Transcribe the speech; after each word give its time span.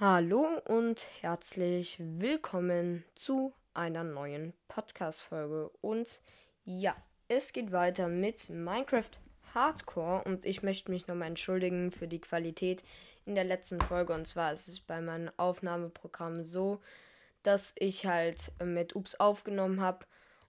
Hallo 0.00 0.48
und 0.64 1.06
herzlich 1.20 1.98
willkommen 2.00 3.04
zu 3.14 3.52
einer 3.74 4.02
neuen 4.02 4.54
Podcast-Folge. 4.66 5.70
Und 5.82 6.22
ja, 6.64 6.96
es 7.28 7.52
geht 7.52 7.70
weiter 7.70 8.08
mit 8.08 8.48
Minecraft 8.48 9.10
Hardcore 9.54 10.24
und 10.24 10.46
ich 10.46 10.62
möchte 10.62 10.90
mich 10.90 11.06
nochmal 11.06 11.28
entschuldigen 11.28 11.92
für 11.92 12.08
die 12.08 12.22
Qualität 12.22 12.82
in 13.26 13.34
der 13.34 13.44
letzten 13.44 13.78
Folge. 13.78 14.14
Und 14.14 14.26
zwar 14.26 14.54
ist 14.54 14.68
es 14.68 14.80
bei 14.80 15.02
meinem 15.02 15.30
Aufnahmeprogramm 15.36 16.46
so, 16.46 16.80
dass 17.42 17.74
ich 17.76 18.06
halt 18.06 18.52
mit 18.64 18.96
Ups 18.96 19.16
aufgenommen 19.16 19.82
habe 19.82 20.06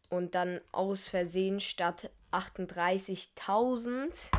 und 0.09 0.33
dann 0.33 0.61
aus 0.71 1.09
Versehen 1.09 1.59
statt 1.59 2.09
38.000 2.31 4.31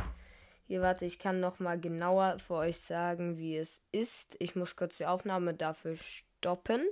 hier, 0.65 0.81
warte, 0.81 1.05
ich 1.05 1.19
kann 1.19 1.39
noch 1.39 1.59
mal 1.59 1.79
genauer 1.79 2.39
für 2.39 2.55
euch 2.55 2.79
sagen, 2.79 3.37
wie 3.37 3.57
es 3.57 3.81
ist. 3.91 4.37
Ich 4.39 4.55
muss 4.55 4.75
kurz 4.75 4.97
die 4.97 5.05
Aufnahme 5.05 5.53
dafür 5.53 5.97
stoppen. 5.97 6.85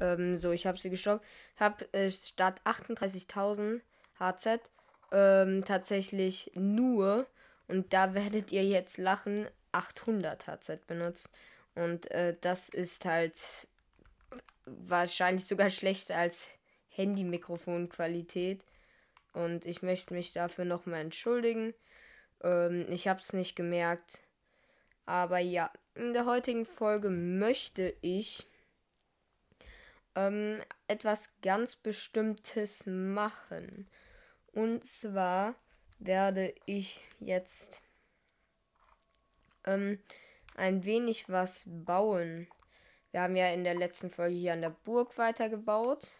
Ähm, 0.00 0.36
so, 0.36 0.50
ich 0.52 0.66
habe 0.66 0.78
sie 0.78 0.90
gestoppt. 0.90 1.24
Habe 1.56 1.92
äh, 1.92 2.10
statt 2.10 2.60
38.000 2.64 3.80
HZ 4.18 4.60
ähm, 5.12 5.64
tatsächlich 5.64 6.50
nur, 6.54 7.26
und 7.68 7.92
da 7.92 8.14
werdet 8.14 8.50
ihr 8.52 8.64
jetzt 8.64 8.98
lachen, 8.98 9.48
800 9.72 10.46
HZ 10.46 10.86
benutzt. 10.86 11.28
Und 11.74 12.10
äh, 12.10 12.36
das 12.40 12.68
ist 12.68 13.04
halt 13.04 13.38
wahrscheinlich 14.66 15.46
sogar 15.46 15.70
schlechter 15.70 16.16
als 16.16 16.48
Handy-Mikrofon-Qualität. 16.88 18.62
Und 19.32 19.64
ich 19.64 19.82
möchte 19.82 20.14
mich 20.14 20.32
dafür 20.32 20.64
nochmal 20.64 21.02
entschuldigen. 21.02 21.74
Ähm, 22.42 22.86
ich 22.90 23.08
habe 23.08 23.20
es 23.20 23.32
nicht 23.32 23.56
gemerkt. 23.56 24.22
Aber 25.06 25.38
ja, 25.38 25.72
in 25.94 26.12
der 26.12 26.26
heutigen 26.26 26.66
Folge 26.66 27.10
möchte 27.10 27.96
ich 28.02 28.46
ähm, 30.14 30.58
etwas 30.86 31.30
ganz 31.42 31.76
Bestimmtes 31.76 32.84
machen. 32.86 33.88
Und 34.52 34.84
zwar 34.84 35.54
werde 35.98 36.54
ich 36.66 37.00
jetzt 37.20 37.82
ähm, 39.64 39.98
ein 40.56 40.84
wenig 40.84 41.28
was 41.28 41.64
bauen. 41.66 42.48
Wir 43.12 43.22
haben 43.22 43.36
ja 43.36 43.52
in 43.52 43.64
der 43.64 43.74
letzten 43.74 44.10
Folge 44.10 44.36
hier 44.36 44.52
an 44.52 44.60
der 44.60 44.70
Burg 44.70 45.16
weitergebaut. 45.16 46.14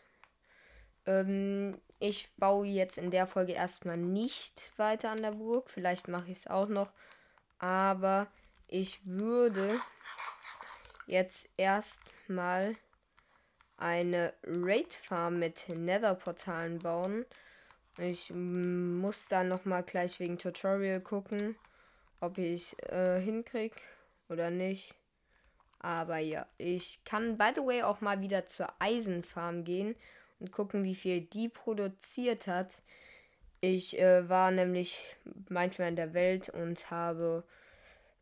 Ähm, 1.07 1.81
ich 2.01 2.31
baue 2.37 2.67
jetzt 2.67 2.99
in 2.99 3.11
der 3.11 3.27
Folge 3.27 3.53
erstmal 3.53 3.97
nicht 3.97 4.73
weiter 4.77 5.11
an 5.11 5.23
der 5.23 5.33
Burg. 5.33 5.69
Vielleicht 5.69 6.09
mache 6.09 6.31
ich 6.31 6.39
es 6.39 6.47
auch 6.47 6.69
noch. 6.69 6.93
Aber 7.59 8.29
ich 8.69 9.01
würde 9.05 9.69
jetzt 11.07 11.49
erstmal 11.57 12.77
eine 13.79 14.33
Raid 14.45 14.95
Farm 14.95 15.39
mit 15.39 15.69
Nether 15.69 16.15
Portalen 16.15 16.79
bauen. 16.81 17.25
Ich 17.97 18.31
muss 18.31 19.27
dann 19.29 19.49
nochmal 19.49 19.83
gleich 19.83 20.21
wegen 20.21 20.39
Tutorial 20.39 21.01
gucken, 21.01 21.57
ob 22.21 22.39
ich 22.39 22.81
äh, 22.85 23.21
hinkrieg 23.21 23.75
oder 24.29 24.51
nicht. 24.51 24.95
Aber 25.81 26.19
ja, 26.19 26.47
ich 26.59 27.03
kann 27.05 27.39
by 27.39 27.51
the 27.55 27.63
way 27.63 27.83
auch 27.83 28.01
mal 28.01 28.21
wieder 28.21 28.47
zur 28.47 28.69
Eisenfarm 28.79 29.65
gehen 29.65 29.97
und 30.41 30.53
gucken, 30.53 30.85
wie 30.85 30.95
viel 30.95 31.21
die 31.21 31.49
produziert 31.49 32.47
hat. 32.47 32.83
Ich 33.61 33.99
äh, 33.99 34.29
war 34.29 34.51
nämlich 34.51 35.17
manchmal 35.49 35.89
in 35.89 35.97
der 35.97 36.15
Welt 36.15 36.49
und 36.49 36.91
habe 36.91 37.45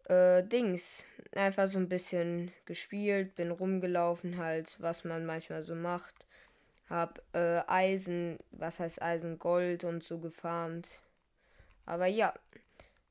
äh, 0.05 0.43
Dings 0.43 1.05
einfach 1.33 1.69
so 1.69 1.79
ein 1.79 1.89
bisschen 1.89 2.53
gespielt, 2.65 3.35
bin 3.35 3.51
rumgelaufen 3.51 4.39
halt, 4.39 4.77
was 4.81 5.05
man 5.05 5.27
manchmal 5.27 5.63
so 5.63 5.75
macht. 5.75 6.15
Hab 6.89 7.21
äh, 7.35 7.63
Eisen, 7.67 8.39
was 8.53 8.81
heißt 8.81 9.03
Eisen, 9.03 9.39
Gold 9.39 9.85
und 9.85 10.05
so 10.05 10.19
gefarmt. 10.19 11.03
Aber 11.85 12.07
ja, 12.07 12.33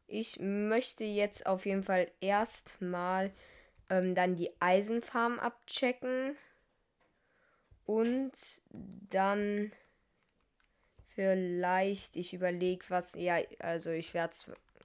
ich 0.08 0.40
möchte 0.40 1.04
jetzt 1.04 1.46
auf 1.46 1.66
jeden 1.66 1.84
Fall 1.84 2.10
erstmal 2.22 3.32
ähm, 3.90 4.16
dann 4.16 4.36
die 4.36 4.50
Eisenfarm 4.60 5.40
abchecken 5.40 6.38
und 7.86 8.32
dann 9.10 9.72
vielleicht, 11.16 12.16
ich 12.16 12.34
überlege 12.34 12.86
was, 12.90 13.14
ja, 13.16 13.38
also 13.60 13.92
ich 13.92 14.14
werde 14.14 14.36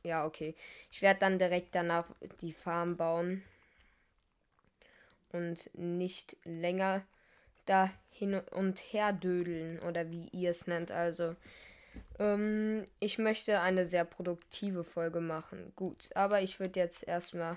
ja, 0.02 0.24
okay. 0.24 0.54
Ich 0.90 1.02
werde 1.02 1.20
dann 1.20 1.38
direkt 1.38 1.74
danach 1.74 2.06
die 2.40 2.52
Farm 2.52 2.96
bauen. 2.96 3.42
Und 5.32 5.70
nicht 5.74 6.36
länger 6.44 7.02
da 7.66 7.90
hin 8.10 8.34
und 8.34 8.78
her 8.92 9.12
dödeln 9.12 9.78
oder 9.80 10.10
wie 10.10 10.28
ihr 10.32 10.50
es 10.50 10.66
nennt. 10.66 10.90
Also, 10.90 11.36
ähm, 12.18 12.86
ich 12.98 13.18
möchte 13.18 13.60
eine 13.60 13.86
sehr 13.86 14.04
produktive 14.04 14.82
Folge 14.82 15.20
machen. 15.20 15.72
Gut, 15.76 16.10
aber 16.16 16.40
ich 16.42 16.58
würde 16.58 16.80
jetzt 16.80 17.06
erstmal 17.06 17.56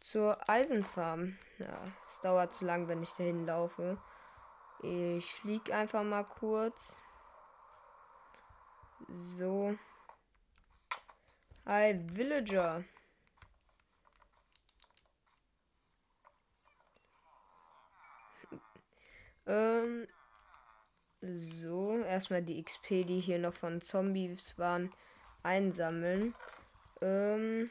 zur 0.00 0.48
Eisenfarm. 0.48 1.36
Ja, 1.58 1.92
es 2.06 2.20
dauert 2.20 2.54
zu 2.54 2.64
lang, 2.64 2.86
wenn 2.86 3.02
ich 3.02 3.12
dahin 3.14 3.46
laufe. 3.46 3.98
Ich 4.82 5.32
flieg 5.32 5.72
einfach 5.72 6.02
mal 6.02 6.24
kurz. 6.24 6.96
So. 9.08 9.76
Hi, 11.64 11.98
Villager. 12.12 12.84
ähm. 19.46 20.06
So, 21.22 21.98
erstmal 22.04 22.42
die 22.42 22.62
XP, 22.62 23.04
die 23.04 23.20
hier 23.20 23.38
noch 23.38 23.54
von 23.54 23.80
Zombies 23.80 24.58
waren, 24.58 24.92
einsammeln. 25.42 26.34
Ähm. 27.00 27.70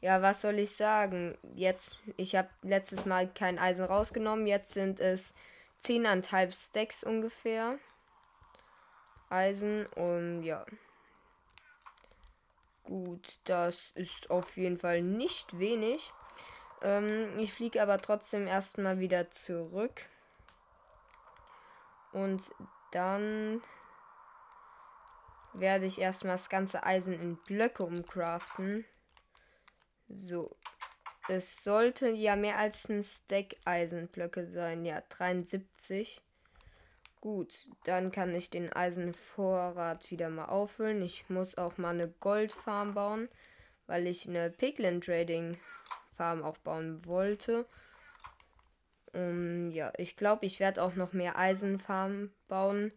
Ja, 0.00 0.22
was 0.22 0.40
soll 0.40 0.58
ich 0.60 0.76
sagen? 0.76 1.36
Jetzt, 1.54 1.98
ich 2.16 2.36
habe 2.36 2.48
letztes 2.62 3.04
Mal 3.04 3.28
kein 3.28 3.58
Eisen 3.58 3.84
rausgenommen. 3.84 4.46
Jetzt 4.46 4.72
sind 4.72 5.00
es 5.00 5.34
10,5 5.82 6.68
Stacks 6.68 7.02
ungefähr. 7.02 7.78
Eisen 9.28 9.86
und 9.86 10.42
ja. 10.44 10.64
Gut, 12.84 13.38
das 13.44 13.90
ist 13.94 14.30
auf 14.30 14.56
jeden 14.56 14.78
Fall 14.78 15.02
nicht 15.02 15.58
wenig. 15.58 16.10
Ähm, 16.80 17.38
ich 17.38 17.52
fliege 17.52 17.82
aber 17.82 17.98
trotzdem 17.98 18.46
erstmal 18.46 18.98
wieder 19.00 19.30
zurück. 19.30 20.08
Und 22.12 22.50
dann 22.92 23.62
werde 25.52 25.86
ich 25.86 26.00
erstmal 26.00 26.36
das 26.36 26.48
ganze 26.48 26.84
Eisen 26.84 27.12
in 27.14 27.36
Blöcke 27.36 27.82
umcraften. 27.82 28.86
So. 30.08 30.56
Es 31.28 31.62
sollte 31.62 32.08
ja 32.08 32.36
mehr 32.36 32.56
als 32.56 32.88
ein 32.88 33.02
Stack 33.02 33.56
Eisenblöcke 33.64 34.46
sein. 34.46 34.84
Ja, 34.86 35.02
73. 35.10 36.22
Gut, 37.20 37.68
dann 37.84 38.12
kann 38.12 38.34
ich 38.34 38.48
den 38.48 38.72
Eisenvorrat 38.72 40.10
wieder 40.10 40.30
mal 40.30 40.46
auffüllen. 40.46 41.02
Ich 41.02 41.28
muss 41.28 41.58
auch 41.58 41.76
mal 41.76 41.90
eine 41.90 42.08
Goldfarm 42.08 42.94
bauen, 42.94 43.28
weil 43.86 44.06
ich 44.06 44.28
eine 44.28 44.50
Piglin 44.50 45.00
Trading 45.00 45.58
Farm 46.16 46.42
auch 46.42 46.56
bauen 46.58 47.04
wollte. 47.04 47.66
Um, 49.12 49.70
ja, 49.70 49.92
ich 49.96 50.16
glaube, 50.16 50.46
ich 50.46 50.60
werde 50.60 50.82
auch 50.82 50.94
noch 50.94 51.12
mehr 51.12 51.36
Eisenfarmen 51.36 52.32
bauen. 52.46 52.92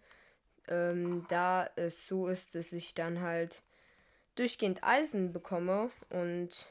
Ähm, 0.67 1.25
da 1.29 1.69
es 1.75 2.07
so 2.07 2.28
ist, 2.28 2.55
dass 2.55 2.72
ich 2.72 2.93
dann 2.93 3.22
halt 3.22 3.63
durchgehend 4.35 4.83
Eisen 4.83 5.33
bekomme 5.33 5.89
und 6.09 6.67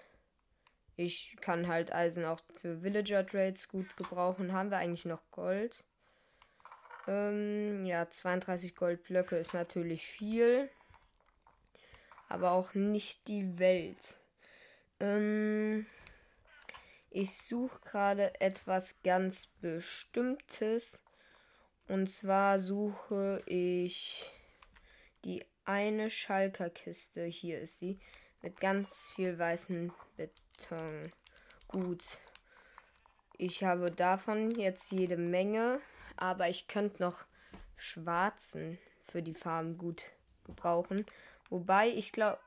ich 1.00 1.37
kann 1.41 1.66
halt 1.66 1.94
Eisen 1.94 2.27
auch 2.27 2.41
für 2.61 2.83
Villager 2.83 3.27
Trades 3.27 3.69
gut 3.69 3.97
gebrauchen. 3.97 4.53
Haben 4.53 4.71
wir 4.71 4.77
eigentlich 4.77 5.07
noch 5.07 5.22
Gold? 5.30 5.83
Ähm, 7.09 7.86
ja, 7.86 8.10
32 8.10 8.77
Goldblöcke 8.77 9.36
ist 9.36 9.54
natürlich 9.54 10.04
viel. 10.04 10.69
Aber 12.28 12.53
auch 12.53 12.75
nicht 12.75 13.28
die 13.28 13.59
Welt. 13.59 14.19
Ähm, 15.01 15.86
ich 17.09 17.34
suche 17.34 17.80
gerade 17.80 18.39
etwas 18.39 18.95
ganz 19.03 19.47
Bestimmtes. 19.47 21.01
Und 21.89 22.10
zwar 22.10 22.60
suche 22.60 23.42
ich 23.47 24.30
die 25.25 25.47
eine 25.65 26.10
Schalkerkiste. 26.10 27.25
Hier 27.25 27.59
ist 27.60 27.78
sie. 27.78 27.98
Mit 28.42 28.60
ganz 28.60 29.10
viel 29.15 29.39
weißen 29.39 29.92
Beton. 30.60 30.78
Beton. 30.78 31.12
Gut. 31.68 32.04
Ich 33.39 33.65
habe 33.65 33.91
davon 33.91 34.51
jetzt 34.51 34.92
jede 34.92 35.16
Menge, 35.16 35.80
aber 36.16 36.48
ich 36.48 36.68
könnte 36.68 37.03
noch 37.03 37.24
schwarzen 37.77 38.78
für 39.03 39.22
die 39.22 39.34
Farben 39.34 39.78
gut 39.78 40.03
gebrauchen. 40.45 41.07
Wobei 41.48 41.89
ich 41.89 42.12
glaube, 42.12 42.39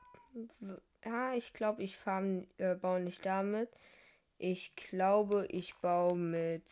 ja, 1.04 1.34
ich 1.34 1.52
glaube, 1.52 1.82
ich 1.82 1.96
Farben 1.96 2.46
äh, 2.58 2.74
baue 2.74 3.00
nicht 3.00 3.26
damit. 3.26 3.70
Ich 4.38 4.76
glaube, 4.76 5.46
ich 5.50 5.74
baue 5.76 6.16
mit. 6.16 6.70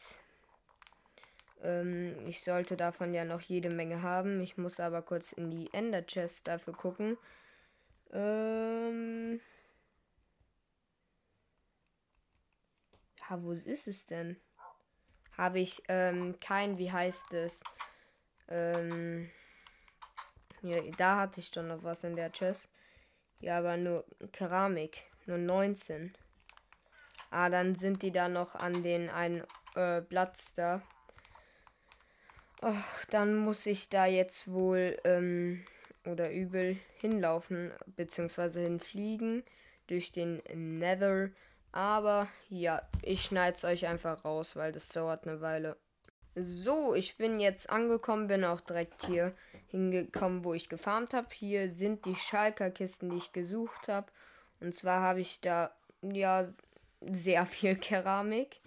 Ähm, 1.62 2.26
ich 2.26 2.42
sollte 2.42 2.76
davon 2.76 3.14
ja 3.14 3.24
noch 3.24 3.40
jede 3.40 3.70
Menge 3.70 4.02
haben. 4.02 4.40
Ich 4.40 4.56
muss 4.56 4.78
aber 4.78 5.02
kurz 5.02 5.32
in 5.32 5.50
die 5.50 5.72
Ender 5.72 6.06
Chest 6.06 6.48
dafür 6.48 6.74
gucken. 6.74 7.18
Ähm. 8.12 9.40
Ja, 13.32 13.42
wo 13.42 13.52
ist 13.52 13.88
es 13.88 14.04
denn? 14.04 14.36
Habe 15.38 15.58
ich 15.60 15.82
ähm, 15.88 16.38
kein, 16.38 16.76
wie 16.76 16.92
heißt 16.92 17.32
es? 17.32 17.62
Ähm. 18.46 19.30
Ja, 20.60 20.82
da 20.98 21.16
hatte 21.16 21.40
ich 21.40 21.50
doch 21.50 21.62
noch 21.62 21.82
was 21.82 22.04
in 22.04 22.14
der 22.14 22.30
Chest. 22.30 22.68
Ja, 23.40 23.56
aber 23.56 23.78
nur 23.78 24.04
Keramik. 24.32 25.04
Nur 25.24 25.38
19. 25.38 26.12
Ah, 27.30 27.48
dann 27.48 27.74
sind 27.74 28.02
die 28.02 28.12
da 28.12 28.28
noch 28.28 28.54
an 28.54 28.82
den 28.82 29.08
einen 29.08 29.42
äh, 29.76 30.02
Platz 30.02 30.52
da. 30.52 30.82
Ach, 32.60 33.04
dann 33.06 33.34
muss 33.34 33.64
ich 33.64 33.88
da 33.88 34.04
jetzt 34.04 34.52
wohl 34.52 34.98
ähm, 35.04 35.64
oder 36.04 36.30
übel 36.30 36.76
hinlaufen, 37.00 37.72
beziehungsweise 37.96 38.60
hinfliegen 38.60 39.42
durch 39.86 40.12
den 40.12 40.42
Nether. 40.52 41.30
Aber 41.72 42.28
ja, 42.50 42.82
ich 43.02 43.24
schneide 43.24 43.56
es 43.56 43.64
euch 43.64 43.86
einfach 43.86 44.24
raus, 44.24 44.56
weil 44.56 44.72
das 44.72 44.88
dauert 44.90 45.26
eine 45.26 45.40
Weile. 45.40 45.76
So, 46.34 46.94
ich 46.94 47.16
bin 47.16 47.38
jetzt 47.38 47.68
angekommen, 47.68 48.28
bin 48.28 48.44
auch 48.44 48.60
direkt 48.60 49.06
hier 49.06 49.34
hingekommen, 49.68 50.44
wo 50.44 50.54
ich 50.54 50.68
gefarmt 50.68 51.14
habe. 51.14 51.28
Hier 51.32 51.70
sind 51.70 52.04
die 52.04 52.14
Schalker-Kisten, 52.14 53.10
die 53.10 53.16
ich 53.16 53.32
gesucht 53.32 53.88
habe. 53.88 54.06
Und 54.60 54.74
zwar 54.74 55.00
habe 55.00 55.20
ich 55.20 55.40
da 55.40 55.74
ja 56.02 56.46
sehr 57.00 57.46
viel 57.46 57.76
Keramik. 57.76 58.60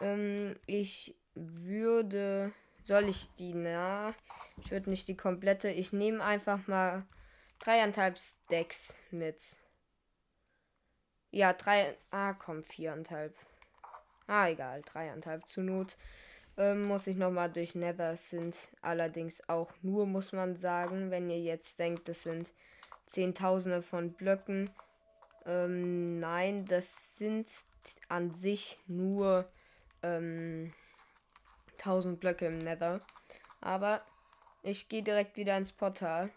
Ähm, 0.00 0.54
ich 0.66 1.14
würde. 1.34 2.52
Soll 2.82 3.08
ich 3.08 3.32
die? 3.34 3.52
Na, 3.52 4.14
ich 4.62 4.70
würde 4.70 4.90
nicht 4.90 5.08
die 5.08 5.16
komplette. 5.16 5.68
Ich 5.68 5.92
nehme 5.92 6.22
einfach 6.22 6.66
mal 6.66 7.04
dreieinhalb 7.58 8.18
Stacks 8.18 8.94
mit. 9.10 9.56
Ja, 11.36 11.52
drei. 11.52 11.94
Ah, 12.10 12.32
komm, 12.32 12.64
viereinhalb. 12.64 13.36
Ah, 14.26 14.48
egal, 14.48 14.80
dreieinhalb 14.80 15.46
zur 15.46 15.64
Not. 15.64 15.98
Ähm, 16.56 16.86
muss 16.86 17.06
ich 17.06 17.16
nochmal 17.16 17.52
durch 17.52 17.74
Nether. 17.74 18.16
sind 18.16 18.56
allerdings 18.80 19.46
auch 19.46 19.70
nur, 19.82 20.06
muss 20.06 20.32
man 20.32 20.56
sagen, 20.56 21.10
wenn 21.10 21.28
ihr 21.28 21.38
jetzt 21.38 21.78
denkt, 21.78 22.08
das 22.08 22.22
sind 22.22 22.54
Zehntausende 23.06 23.82
von 23.82 24.14
Blöcken. 24.14 24.70
Ähm, 25.44 26.20
nein, 26.20 26.64
das 26.64 27.18
sind 27.18 27.52
an 28.08 28.34
sich 28.34 28.78
nur 28.86 29.46
ähm, 30.02 30.72
1000 31.80 32.18
Blöcke 32.18 32.46
im 32.46 32.60
Nether. 32.60 32.98
Aber 33.60 34.00
ich 34.62 34.88
gehe 34.88 35.02
direkt 35.02 35.36
wieder 35.36 35.54
ins 35.58 35.72
Portal. 35.72 36.30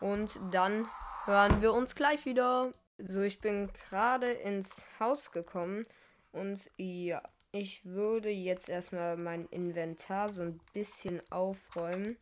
Und 0.00 0.36
dann 0.50 0.88
hören 1.26 1.62
wir 1.62 1.72
uns 1.74 1.94
gleich 1.94 2.26
wieder. 2.26 2.72
So, 2.98 3.20
ich 3.20 3.40
bin 3.40 3.70
gerade 3.88 4.32
ins 4.32 4.86
Haus 4.98 5.30
gekommen. 5.30 5.84
Und 6.32 6.70
ja, 6.76 7.22
ich 7.52 7.84
würde 7.84 8.30
jetzt 8.30 8.68
erstmal 8.68 9.16
mein 9.16 9.46
Inventar 9.46 10.32
so 10.32 10.42
ein 10.42 10.60
bisschen 10.72 11.20
aufräumen. 11.30 12.16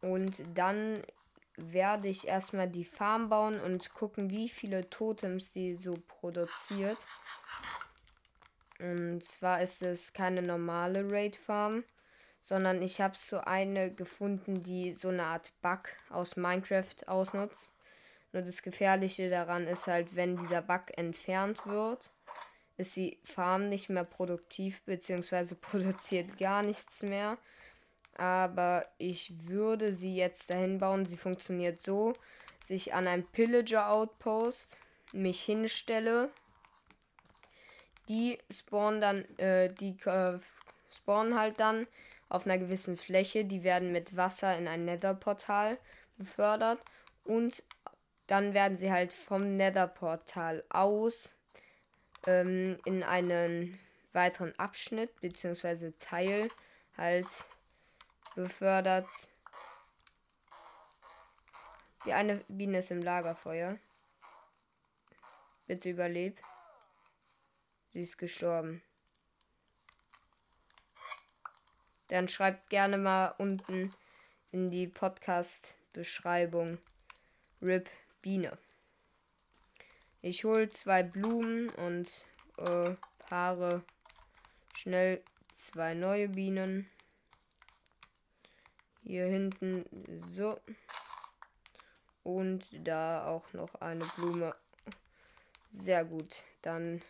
Und 0.00 0.42
dann 0.54 1.02
werde 1.56 2.08
ich 2.08 2.28
erstmal 2.28 2.68
die 2.68 2.84
Farm 2.84 3.28
bauen 3.28 3.60
und 3.60 3.92
gucken, 3.92 4.30
wie 4.30 4.48
viele 4.48 4.88
Totems 4.88 5.52
die 5.52 5.74
so 5.74 5.94
produziert. 6.06 6.96
Und 8.78 9.24
zwar 9.24 9.60
ist 9.60 9.82
es 9.82 10.12
keine 10.12 10.42
normale 10.42 11.10
Raid 11.10 11.36
Farm, 11.36 11.84
sondern 12.42 12.80
ich 12.80 13.00
habe 13.00 13.16
so 13.16 13.38
eine 13.40 13.90
gefunden, 13.90 14.62
die 14.62 14.92
so 14.92 15.08
eine 15.08 15.24
Art 15.24 15.52
Bug 15.62 15.88
aus 16.10 16.36
Minecraft 16.36 17.08
ausnutzt. 17.08 17.72
Nur 18.32 18.42
das 18.42 18.62
Gefährliche 18.62 19.30
daran 19.30 19.66
ist 19.66 19.86
halt, 19.86 20.14
wenn 20.14 20.36
dieser 20.36 20.62
Bug 20.62 20.82
entfernt 20.96 21.66
wird, 21.66 22.10
ist 22.76 22.96
die 22.96 23.18
Farm 23.24 23.68
nicht 23.68 23.88
mehr 23.90 24.04
produktiv, 24.04 24.82
beziehungsweise 24.82 25.54
produziert 25.56 26.38
gar 26.38 26.62
nichts 26.62 27.02
mehr. 27.02 27.38
Aber 28.16 28.86
ich 28.98 29.46
würde 29.46 29.92
sie 29.92 30.16
jetzt 30.16 30.50
dahin 30.50 30.78
bauen. 30.78 31.06
Sie 31.06 31.16
funktioniert 31.16 31.80
so, 31.80 32.14
sich 32.64 32.92
an 32.94 33.06
ein 33.06 33.24
Pillager 33.24 33.90
Outpost 33.90 34.76
mich 35.12 35.40
hinstelle. 35.40 36.30
Die 38.08 38.38
spawnen 38.50 39.00
dann, 39.00 39.24
äh, 39.38 39.72
die 39.72 39.96
äh, 40.06 40.38
spawnen 40.90 41.38
halt 41.38 41.60
dann 41.60 41.86
auf 42.28 42.44
einer 42.44 42.58
gewissen 42.58 42.96
Fläche. 42.96 43.44
Die 43.44 43.62
werden 43.62 43.92
mit 43.92 44.16
Wasser 44.16 44.56
in 44.56 44.66
ein 44.66 44.84
Nether-Portal 44.84 45.78
befördert. 46.16 46.80
Und 47.24 47.62
dann 48.28 48.54
werden 48.54 48.76
sie 48.76 48.92
halt 48.92 49.12
vom 49.12 49.56
Nether-Portal 49.56 50.62
aus 50.68 51.34
ähm, 52.26 52.78
in 52.84 53.02
einen 53.02 53.80
weiteren 54.12 54.56
Abschnitt 54.58 55.18
bzw. 55.20 55.92
Teil 55.98 56.48
halt 56.96 57.26
befördert. 58.36 59.08
Die 62.04 62.12
eine 62.12 62.36
Biene 62.48 62.78
ist 62.78 62.90
im 62.90 63.02
Lagerfeuer. 63.02 63.78
Bitte 65.66 65.88
überleb. 65.88 66.38
Sie 67.88 68.02
ist 68.02 68.18
gestorben. 68.18 68.82
Dann 72.08 72.28
schreibt 72.28 72.68
gerne 72.68 72.98
mal 72.98 73.28
unten 73.38 73.90
in 74.50 74.70
die 74.70 74.86
Podcast-Beschreibung 74.86 76.78
RIP 77.62 77.90
Biene. 78.22 78.58
Ich 80.20 80.44
hole 80.44 80.68
zwei 80.68 81.02
Blumen 81.02 81.70
und 81.70 82.24
äh, 82.58 82.94
paare 83.18 83.84
schnell 84.74 85.22
zwei 85.54 85.94
neue 85.94 86.28
Bienen. 86.28 86.88
Hier 89.04 89.26
hinten 89.26 89.84
so. 90.28 90.60
Und 92.24 92.66
da 92.86 93.26
auch 93.26 93.52
noch 93.52 93.76
eine 93.76 94.04
Blume. 94.16 94.54
Sehr 95.70 96.04
gut. 96.04 96.42
Dann 96.62 97.00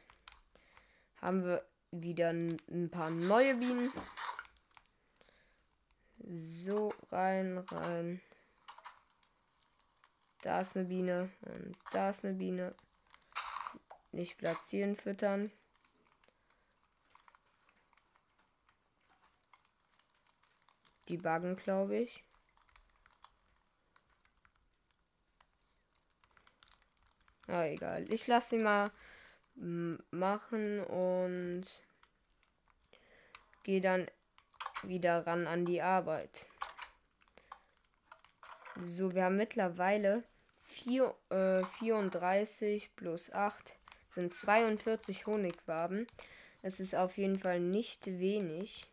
haben 1.20 1.44
wir 1.44 1.64
wieder 1.90 2.30
ein 2.30 2.90
paar 2.90 3.10
neue 3.10 3.54
Bienen. 3.54 3.90
So, 6.18 6.92
rein, 7.10 7.58
rein. 7.58 8.20
Da 10.48 10.62
ist 10.62 10.74
eine 10.74 10.86
Biene 10.86 11.30
und 11.42 11.76
da 11.92 12.08
ist 12.08 12.24
eine 12.24 12.32
Biene. 12.32 12.74
Nicht 14.12 14.38
platzieren, 14.38 14.96
füttern. 14.96 15.52
Die 21.10 21.18
buggen, 21.18 21.54
glaube 21.54 21.98
ich. 21.98 22.24
Ah, 27.48 27.66
egal. 27.66 28.10
Ich 28.10 28.26
lasse 28.26 28.56
sie 28.56 28.64
mal 28.64 28.90
machen 30.10 30.80
und 30.82 31.66
gehe 33.64 33.82
dann 33.82 34.06
wieder 34.82 35.26
ran 35.26 35.46
an 35.46 35.66
die 35.66 35.82
Arbeit. 35.82 36.46
So, 38.76 39.14
wir 39.14 39.24
haben 39.24 39.36
mittlerweile 39.36 40.24
4, 40.84 41.14
äh, 41.30 41.62
34 41.78 42.94
plus 42.96 43.32
8 43.32 43.76
sind 44.10 44.34
42 44.34 45.26
Honigwaben. 45.26 46.06
Es 46.62 46.80
ist 46.80 46.94
auf 46.94 47.18
jeden 47.18 47.38
Fall 47.38 47.60
nicht 47.60 48.06
wenig. 48.06 48.86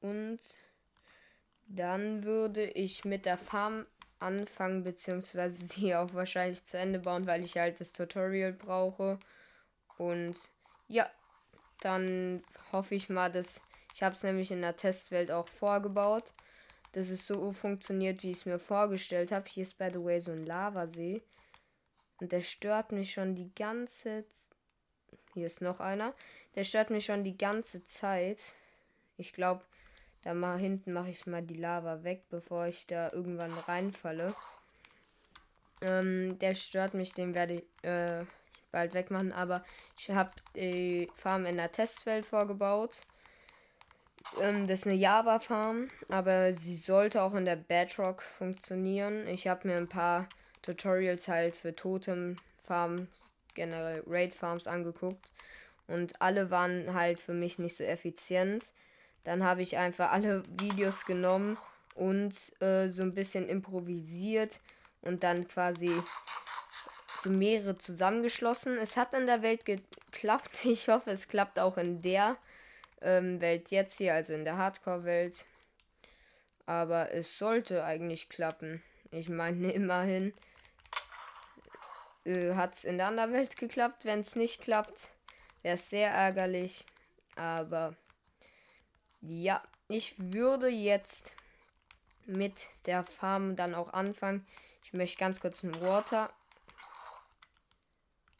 Und 0.00 0.40
dann 1.66 2.24
würde 2.24 2.64
ich 2.64 3.04
mit 3.04 3.26
der 3.26 3.38
Farm 3.38 3.86
anfangen, 4.18 4.84
beziehungsweise 4.84 5.66
sie 5.66 5.94
auch 5.94 6.14
wahrscheinlich 6.14 6.64
zu 6.64 6.78
Ende 6.78 6.98
bauen, 6.98 7.26
weil 7.26 7.44
ich 7.44 7.56
halt 7.56 7.80
das 7.80 7.92
Tutorial 7.92 8.52
brauche. 8.52 9.18
Und 9.98 10.36
ja, 10.88 11.08
dann 11.80 12.42
hoffe 12.72 12.94
ich 12.94 13.08
mal, 13.08 13.30
dass 13.30 13.62
ich 13.94 14.02
habe 14.02 14.14
es 14.14 14.22
nämlich 14.22 14.50
in 14.50 14.60
der 14.60 14.76
Testwelt 14.76 15.30
auch 15.30 15.48
vorgebaut, 15.48 16.24
dass 16.96 17.10
es 17.10 17.26
so 17.26 17.52
funktioniert, 17.52 18.22
wie 18.22 18.30
ich 18.30 18.38
es 18.38 18.46
mir 18.46 18.58
vorgestellt 18.58 19.30
habe. 19.30 19.44
Hier 19.50 19.64
ist 19.64 19.76
by 19.76 19.90
the 19.92 20.02
way 20.02 20.18
so 20.18 20.32
ein 20.32 20.46
Lavasee 20.46 21.20
und 22.20 22.32
der 22.32 22.40
stört 22.40 22.90
mich 22.90 23.12
schon 23.12 23.34
die 23.34 23.54
ganze. 23.54 24.24
Hier 25.34 25.46
ist 25.46 25.60
noch 25.60 25.80
einer. 25.80 26.14
Der 26.54 26.64
stört 26.64 26.88
mich 26.88 27.04
schon 27.04 27.22
die 27.22 27.36
ganze 27.36 27.84
Zeit. 27.84 28.38
Ich 29.18 29.34
glaube, 29.34 29.62
da 30.22 30.32
mal 30.32 30.58
hinten 30.58 30.94
mache 30.94 31.10
ich 31.10 31.26
mal 31.26 31.42
die 31.42 31.58
Lava 31.58 32.02
weg, 32.02 32.24
bevor 32.30 32.66
ich 32.66 32.86
da 32.86 33.12
irgendwann 33.12 33.52
reinfalle. 33.52 34.34
Ähm, 35.82 36.38
der 36.38 36.54
stört 36.54 36.94
mich, 36.94 37.12
den 37.12 37.34
werde 37.34 37.56
ich, 37.56 37.84
äh, 37.84 38.24
bald 38.72 38.94
wegmachen, 38.94 39.34
aber 39.34 39.62
ich 39.98 40.08
habe 40.08 40.30
die 40.54 41.10
Farm 41.14 41.44
in 41.44 41.58
der 41.58 41.70
Testwelt 41.70 42.24
vorgebaut. 42.24 42.96
Ähm, 44.40 44.66
das 44.66 44.80
ist 44.80 44.86
eine 44.86 44.96
Java-Farm, 44.96 45.88
aber 46.08 46.54
sie 46.54 46.76
sollte 46.76 47.22
auch 47.22 47.34
in 47.34 47.44
der 47.44 47.56
Bedrock 47.56 48.22
funktionieren. 48.22 49.26
Ich 49.28 49.48
habe 49.48 49.68
mir 49.68 49.76
ein 49.76 49.88
paar 49.88 50.28
Tutorials 50.62 51.28
halt 51.28 51.56
für 51.56 51.74
Totem-Farms, 51.74 53.34
generell 53.54 54.02
Raid-Farms 54.06 54.66
angeguckt. 54.66 55.30
Und 55.86 56.20
alle 56.20 56.50
waren 56.50 56.94
halt 56.94 57.20
für 57.20 57.34
mich 57.34 57.58
nicht 57.58 57.76
so 57.76 57.84
effizient. 57.84 58.72
Dann 59.24 59.44
habe 59.44 59.62
ich 59.62 59.76
einfach 59.76 60.12
alle 60.12 60.42
Videos 60.60 61.04
genommen 61.04 61.56
und 61.94 62.34
äh, 62.60 62.88
so 62.90 63.02
ein 63.02 63.14
bisschen 63.14 63.48
improvisiert 63.48 64.60
und 65.02 65.22
dann 65.22 65.48
quasi 65.48 65.90
so 67.22 67.30
mehrere 67.30 67.78
zusammengeschlossen. 67.78 68.76
Es 68.76 68.96
hat 68.96 69.14
in 69.14 69.26
der 69.26 69.42
Welt 69.42 69.64
geklappt. 69.64 70.64
Ich 70.64 70.88
hoffe, 70.88 71.10
es 71.10 71.28
klappt 71.28 71.58
auch 71.58 71.76
in 71.76 72.02
der 72.02 72.36
ähm, 73.02 73.40
Welt 73.40 73.70
jetzt 73.70 73.98
hier, 73.98 74.14
also 74.14 74.32
in 74.32 74.44
der 74.44 74.56
Hardcore-Welt. 74.56 75.46
Aber 76.66 77.12
es 77.12 77.38
sollte 77.38 77.84
eigentlich 77.84 78.28
klappen. 78.28 78.82
Ich 79.10 79.28
meine, 79.28 79.70
immerhin 79.72 80.34
äh, 82.24 82.54
hat 82.54 82.74
es 82.74 82.84
in 82.84 82.98
der 82.98 83.08
anderen 83.08 83.32
Welt 83.32 83.56
geklappt. 83.56 84.04
Wenn 84.04 84.20
es 84.20 84.36
nicht 84.36 84.62
klappt, 84.62 85.12
wäre 85.62 85.76
es 85.76 85.90
sehr 85.90 86.10
ärgerlich. 86.10 86.84
Aber 87.36 87.94
ja, 89.20 89.62
ich 89.88 90.14
würde 90.18 90.68
jetzt 90.68 91.36
mit 92.24 92.68
der 92.86 93.04
Farm 93.04 93.56
dann 93.56 93.74
auch 93.74 93.92
anfangen. 93.92 94.46
Ich 94.84 94.92
möchte 94.92 95.18
ganz 95.18 95.40
kurz 95.40 95.62
ein 95.62 95.74
Water 95.80 96.32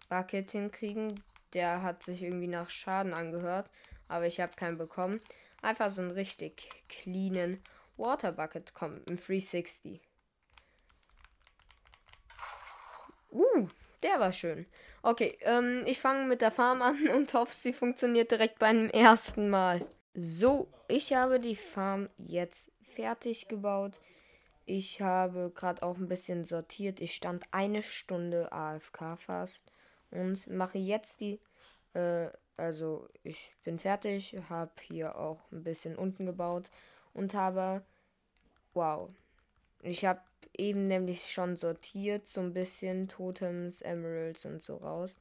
Bucket 0.08 0.50
hinkriegen. 0.50 1.22
Der 1.52 1.82
hat 1.82 2.02
sich 2.02 2.22
irgendwie 2.22 2.48
nach 2.48 2.70
Schaden 2.70 3.14
angehört, 3.14 3.70
aber 4.08 4.26
ich 4.26 4.40
habe 4.40 4.54
keinen 4.56 4.78
bekommen. 4.78 5.20
Einfach 5.62 5.90
so 5.90 6.02
einen 6.02 6.10
richtig 6.10 6.68
cleanen 6.88 7.62
Water 7.96 8.32
Bucket 8.32 8.74
kommen 8.74 9.02
im 9.08 9.16
360. 9.16 10.00
Uh, 13.30 13.66
der 14.02 14.20
war 14.20 14.32
schön. 14.32 14.66
Okay, 15.02 15.38
ähm, 15.42 15.84
ich 15.86 16.00
fange 16.00 16.26
mit 16.26 16.40
der 16.40 16.50
Farm 16.50 16.82
an 16.82 17.08
und 17.14 17.32
hoffe, 17.34 17.54
sie 17.54 17.72
funktioniert 17.72 18.30
direkt 18.30 18.58
beim 18.58 18.88
ersten 18.90 19.48
Mal. 19.48 19.86
So, 20.14 20.68
ich 20.88 21.12
habe 21.12 21.40
die 21.40 21.56
Farm 21.56 22.08
jetzt 22.18 22.72
fertig 22.82 23.48
gebaut. 23.48 24.00
Ich 24.64 25.00
habe 25.00 25.52
gerade 25.54 25.82
auch 25.82 25.96
ein 25.96 26.08
bisschen 26.08 26.44
sortiert. 26.44 27.00
Ich 27.00 27.14
stand 27.14 27.44
eine 27.52 27.82
Stunde 27.82 28.50
AFK 28.50 29.16
fast 29.16 29.70
und 30.10 30.46
mache 30.48 30.78
jetzt 30.78 31.20
die. 31.20 31.40
Äh, 31.94 32.30
also 32.56 33.08
ich 33.22 33.54
bin 33.64 33.78
fertig, 33.78 34.36
habe 34.48 34.72
hier 34.80 35.16
auch 35.16 35.40
ein 35.52 35.62
bisschen 35.62 35.96
unten 35.96 36.26
gebaut 36.26 36.70
und 37.12 37.34
habe. 37.34 37.84
Wow. 38.74 39.10
Ich 39.82 40.04
habe 40.04 40.20
eben 40.56 40.86
nämlich 40.86 41.32
schon 41.32 41.56
sortiert, 41.56 42.26
so 42.26 42.40
ein 42.40 42.52
bisschen 42.52 43.08
Totems, 43.08 43.82
Emeralds 43.82 44.44
und 44.46 44.62
so 44.62 44.76
raus. 44.76 45.16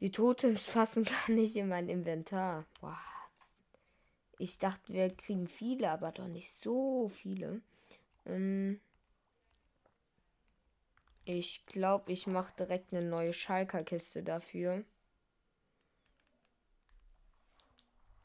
Die 0.00 0.10
Totems 0.10 0.66
passen 0.72 1.04
gar 1.04 1.30
nicht 1.30 1.56
in 1.56 1.68
mein 1.68 1.88
Inventar. 1.88 2.66
Wow. 2.80 2.96
Ich 4.38 4.58
dachte, 4.58 4.92
wir 4.92 5.14
kriegen 5.14 5.46
viele, 5.46 5.90
aber 5.90 6.10
doch 6.10 6.26
nicht 6.26 6.52
so 6.52 7.08
viele. 7.08 7.60
Ähm 8.26 8.80
ich 11.24 11.64
glaube, 11.66 12.12
ich 12.12 12.26
mache 12.26 12.52
direkt 12.58 12.92
eine 12.92 13.06
neue 13.06 13.32
Schalker-Kiste 13.32 14.22
dafür. 14.24 14.84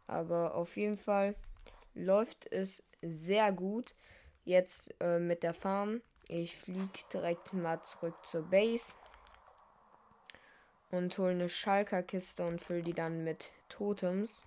Aber 0.08 0.56
auf 0.56 0.78
jeden 0.78 0.98
Fall 0.98 1.36
läuft 1.94 2.52
es 2.52 2.84
sehr 3.02 3.52
gut. 3.52 3.94
Jetzt 4.46 4.94
äh, 5.02 5.20
mit 5.20 5.44
der 5.44 5.54
Farm. 5.54 6.02
Ich 6.28 6.58
fliege 6.58 7.00
direkt 7.12 7.54
mal 7.54 7.82
zurück 7.82 8.16
zur 8.26 8.44
Base. 8.44 8.94
Und 10.90 11.18
hole 11.18 11.32
eine 11.32 11.50
Schalker-Kiste 11.50 12.46
und 12.46 12.62
fülle 12.62 12.84
die 12.84 12.94
dann 12.94 13.24
mit 13.24 13.52
Totems. 13.68 14.44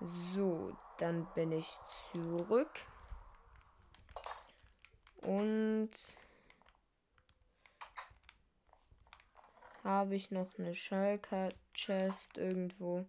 So, 0.00 0.74
dann 0.98 1.26
bin 1.34 1.52
ich 1.52 1.68
zurück. 1.84 2.70
Und 5.22 5.90
habe 9.84 10.14
ich 10.14 10.30
noch 10.30 10.58
eine 10.58 10.74
Schalker 10.74 11.50
Chest 11.74 12.38
irgendwo. 12.38 13.04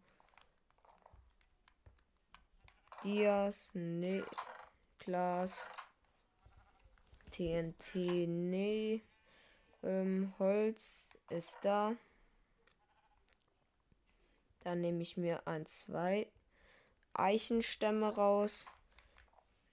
Dias, 3.04 3.72
nee. 3.74 4.24
Glas. 5.00 5.68
TNT, 7.32 7.96
nee. 8.28 9.02
Ähm, 9.84 10.34
Holz 10.40 11.10
ist 11.30 11.58
da. 11.64 11.96
Dann 14.62 14.80
nehme 14.80 15.02
ich 15.02 15.18
mir 15.18 15.46
ein, 15.48 15.66
zwei 15.66 16.28
Eichenstämme 17.14 18.16
raus. 18.16 18.66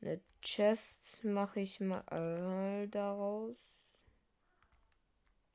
Eine 0.01 0.21
Chest 0.43 1.23
mache 1.23 1.61
ich 1.61 1.79
mal 1.79 2.89
daraus. 2.89 3.57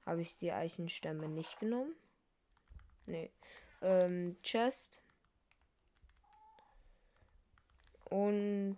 Habe 0.06 0.22
ich 0.22 0.38
die 0.38 0.54
Eichenstämme 0.54 1.28
nicht 1.28 1.60
genommen? 1.60 1.94
Nee. 3.06 3.32
Ähm, 3.82 4.38
Chest. 4.44 5.00
Und 8.06 8.78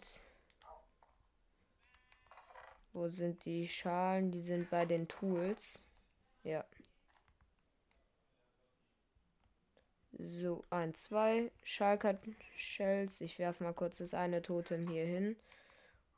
wo 2.94 3.10
sind 3.10 3.44
die 3.46 3.68
Schalen? 3.68 4.32
Die 4.32 4.42
sind 4.42 4.70
bei 4.70 4.86
den 4.86 5.08
Tools. 5.08 5.82
Ja. 6.44 6.66
So, 10.20 10.64
ein, 10.72 10.96
zwei 10.96 11.52
Schalker 11.64 12.18
Shells. 12.56 13.22
Ich 13.22 13.38
werfe 13.38 13.64
mal 13.64 13.74
kurz 13.74 14.00
das 14.00 14.16
eine 14.16 14.42
Totem 14.42 14.88
hier 14.88 15.06
hin, 15.06 15.36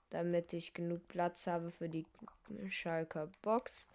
damit 0.09 0.53
ich 0.53 0.73
genug 0.73 1.05
Platz 1.09 1.47
habe 1.47 1.69
für 1.69 1.89
die 1.89 2.05
Schalker 2.69 3.29
Box. 3.41 3.89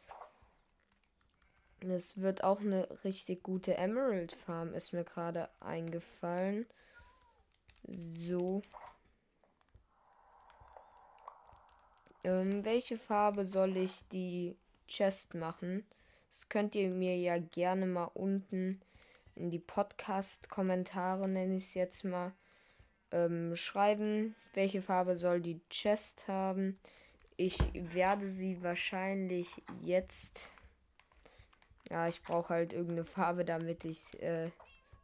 Das 1.81 2.21
wird 2.21 2.45
auch 2.45 2.61
eine 2.61 2.89
richtig 3.05 3.43
gute 3.43 3.77
Emerald 3.77 4.33
Farm, 4.33 4.75
ist 4.75 4.93
mir 4.93 5.05
gerade 5.05 5.49
eingefallen. 5.61 6.67
So. 7.87 8.63
Ähm, 12.25 12.65
welche 12.65 12.97
Farbe 12.97 13.45
soll 13.45 13.77
ich 13.77 14.09
die 14.09 14.57
Chest 14.89 15.35
machen? 15.35 15.85
Das 16.31 16.49
könnt 16.49 16.75
ihr 16.75 16.89
mir 16.89 17.17
ja 17.17 17.39
gerne 17.39 17.87
mal 17.87 18.11
unten 18.15 18.81
in 19.35 19.51
die 19.51 19.59
Podcast-Kommentare, 19.59 21.29
nenne 21.29 21.57
ich 21.57 21.65
es 21.65 21.75
jetzt 21.75 22.05
mal, 22.05 22.33
ähm, 23.13 23.55
schreiben, 23.55 24.35
welche 24.55 24.81
Farbe 24.81 25.19
soll 25.19 25.41
die 25.41 25.61
Chest 25.69 26.27
haben. 26.27 26.79
Ich 27.37 27.59
werde 27.75 28.29
sie 28.29 28.63
wahrscheinlich 28.63 29.49
jetzt. 29.83 30.51
Ja, 31.91 32.09
ich 32.09 32.23
brauche 32.23 32.55
halt 32.55 32.73
irgendeine 32.73 33.05
Farbe, 33.05 33.45
damit 33.45 33.85
ich 33.85 34.21
äh, 34.23 34.51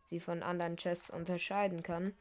sie 0.04 0.20
von 0.20 0.42
anderen 0.42 0.76
Chests 0.76 1.10
unterscheiden 1.10 1.82
kann. 1.82 2.14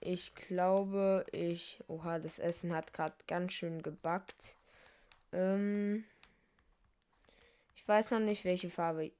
Ich 0.00 0.34
glaube, 0.34 1.26
ich. 1.30 1.78
Oha, 1.88 2.18
das 2.18 2.38
Essen 2.38 2.74
hat 2.74 2.92
gerade 2.92 3.14
ganz 3.26 3.52
schön 3.52 3.82
gebackt. 3.82 4.54
Ähm, 5.32 6.04
ich 7.76 7.86
weiß 7.86 8.12
noch 8.12 8.20
nicht, 8.20 8.44
welche 8.44 8.70
Farbe 8.70 9.10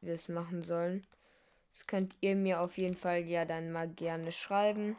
wir 0.00 0.14
es 0.14 0.28
machen 0.28 0.62
sollen. 0.62 1.06
Das 1.72 1.86
könnt 1.86 2.16
ihr 2.20 2.36
mir 2.36 2.60
auf 2.60 2.78
jeden 2.78 2.96
Fall 2.96 3.24
ja 3.24 3.44
dann 3.44 3.72
mal 3.72 3.88
gerne 3.88 4.32
schreiben. 4.32 4.96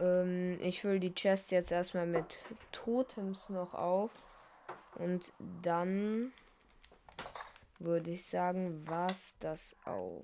Ähm, 0.00 0.58
ich 0.60 0.80
fülle 0.80 1.00
die 1.00 1.14
Chest 1.14 1.50
jetzt 1.50 1.70
erstmal 1.70 2.06
mit 2.06 2.38
Totems 2.72 3.48
noch 3.48 3.74
auf. 3.74 4.10
Und 4.96 5.32
dann 5.62 6.32
würde 7.78 8.10
ich 8.10 8.26
sagen, 8.26 8.82
was 8.88 9.34
das 9.40 9.76
auch. 9.84 10.22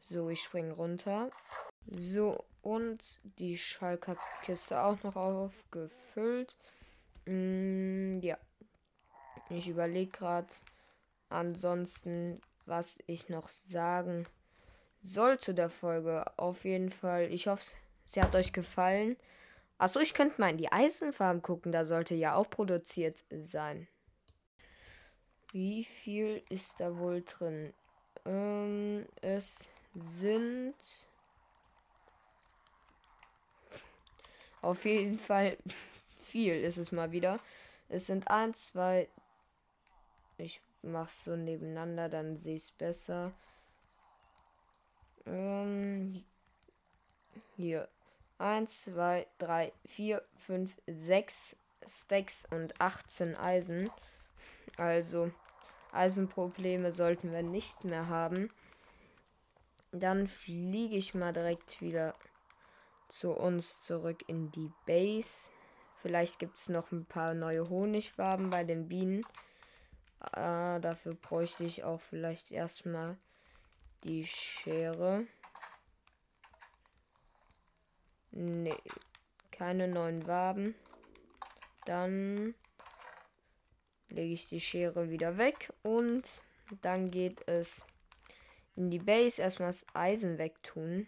So, 0.00 0.28
ich 0.28 0.42
springe 0.42 0.72
runter. 0.72 1.30
So, 1.86 2.44
und 2.62 3.20
die 3.38 3.56
Schallkiste 3.56 4.82
auch 4.82 5.02
noch 5.02 5.16
aufgefüllt. 5.16 6.56
Mm, 7.26 8.20
ja. 8.20 8.38
Ich 9.48 9.68
überlege 9.68 10.10
gerade, 10.10 10.48
Ansonsten, 11.30 12.42
was 12.66 12.98
ich 13.06 13.28
noch 13.28 13.48
sagen 13.48 14.26
soll 15.00 15.38
zu 15.38 15.54
der 15.54 15.70
Folge. 15.70 16.24
Auf 16.36 16.64
jeden 16.64 16.90
Fall, 16.90 17.32
ich 17.32 17.46
hoffe, 17.46 17.62
sie 18.06 18.20
hat 18.20 18.34
euch 18.34 18.52
gefallen. 18.52 19.16
Achso, 19.78 20.00
ich 20.00 20.12
könnte 20.12 20.40
mal 20.40 20.50
in 20.50 20.58
die 20.58 20.72
Eisenfarm 20.72 21.40
gucken, 21.40 21.72
da 21.72 21.84
sollte 21.84 22.14
ja 22.14 22.34
auch 22.34 22.50
produziert 22.50 23.24
sein. 23.30 23.86
Wie 25.52 25.84
viel 25.84 26.42
ist 26.50 26.80
da 26.80 26.98
wohl 26.98 27.22
drin? 27.22 27.72
Ähm, 28.26 29.06
es 29.22 29.68
sind 29.94 30.74
auf 34.62 34.84
jeden 34.84 35.18
Fall 35.18 35.56
viel 36.20 36.54
ist 36.54 36.76
es 36.76 36.92
mal 36.92 37.12
wieder. 37.12 37.38
Es 37.88 38.06
sind 38.06 38.28
1, 38.30 38.68
2, 38.68 39.08
ich 40.38 40.60
mach's 40.82 41.24
so 41.24 41.36
nebeneinander, 41.36 42.08
dann 42.08 42.36
sehe 42.36 42.56
ich 42.56 42.62
es 42.62 42.72
besser. 42.72 43.32
Ähm, 45.26 46.24
hier. 47.56 47.88
1, 48.38 48.84
2, 48.84 49.26
3, 49.38 49.72
4, 49.86 50.22
5, 50.38 50.80
6 50.86 51.56
Stacks 51.86 52.46
und 52.50 52.80
18 52.80 53.36
Eisen. 53.36 53.90
Also 54.78 55.30
Eisenprobleme 55.92 56.92
sollten 56.92 57.32
wir 57.32 57.42
nicht 57.42 57.84
mehr 57.84 58.08
haben. 58.08 58.50
Dann 59.92 60.26
fliege 60.26 60.96
ich 60.96 61.14
mal 61.14 61.32
direkt 61.32 61.82
wieder 61.82 62.14
zu 63.10 63.32
uns 63.32 63.82
zurück 63.82 64.24
in 64.26 64.50
die 64.50 64.70
Base. 64.86 65.50
Vielleicht 65.96 66.38
gibt 66.38 66.56
es 66.56 66.68
noch 66.68 66.92
ein 66.92 67.04
paar 67.04 67.34
neue 67.34 67.68
Honigfarben 67.68 68.50
bei 68.50 68.64
den 68.64 68.88
Bienen. 68.88 69.22
Ah, 70.20 70.78
dafür 70.78 71.14
bräuchte 71.14 71.64
ich 71.64 71.84
auch 71.84 72.00
vielleicht 72.00 72.50
erstmal 72.50 73.16
die 74.04 74.26
Schere. 74.26 75.26
Nee, 78.30 78.76
keine 79.50 79.88
neuen 79.88 80.26
Waben. 80.26 80.74
Dann 81.86 82.54
lege 84.08 84.34
ich 84.34 84.48
die 84.48 84.60
Schere 84.60 85.10
wieder 85.10 85.36
weg 85.36 85.72
und 85.82 86.42
dann 86.82 87.10
geht 87.10 87.46
es 87.48 87.84
in 88.76 88.90
die 88.90 88.98
Base 88.98 89.40
erstmal 89.40 89.70
das 89.70 89.84
Eisen 89.94 90.38
wegtun. 90.38 91.06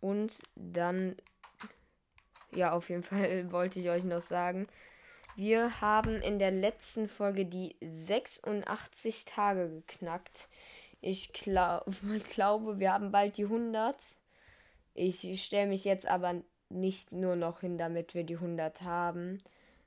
Und 0.00 0.40
dann, 0.54 1.16
ja, 2.52 2.72
auf 2.72 2.88
jeden 2.88 3.02
Fall 3.02 3.50
wollte 3.52 3.80
ich 3.80 3.90
euch 3.90 4.04
noch 4.04 4.20
sagen, 4.20 4.66
wir 5.36 5.80
haben 5.80 6.20
in 6.20 6.38
der 6.38 6.50
letzten 6.50 7.08
Folge 7.08 7.46
die 7.46 7.76
86 7.80 9.24
Tage 9.24 9.68
geknackt. 9.68 10.48
Ich 11.00 11.32
glaub, 11.32 11.86
glaube, 12.28 12.78
wir 12.78 12.92
haben 12.92 13.12
bald 13.12 13.36
die 13.36 13.44
100. 13.44 13.96
Ich 14.94 15.42
stelle 15.42 15.68
mich 15.68 15.84
jetzt 15.84 16.06
aber 16.06 16.42
nicht 16.68 17.12
nur 17.12 17.36
noch 17.36 17.60
hin, 17.60 17.78
damit 17.78 18.14
wir 18.14 18.24
die 18.24 18.36
100 18.36 18.82
haben, 18.82 19.42